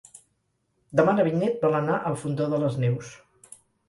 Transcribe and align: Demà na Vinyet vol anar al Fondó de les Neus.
Demà 0.99 1.13
na 1.17 1.25
Vinyet 1.27 1.59
vol 1.65 1.77
anar 1.79 1.97
al 2.11 2.17
Fondó 2.21 2.47
de 2.55 2.61
les 2.65 2.79
Neus. 2.85 3.13